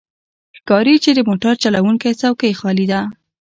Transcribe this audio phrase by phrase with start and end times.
[0.57, 3.01] ښکاري چې د موټر چلوونکی څوکۍ خالي ده.